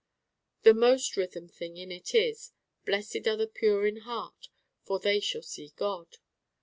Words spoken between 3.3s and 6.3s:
the pure in heart: for they shall see God.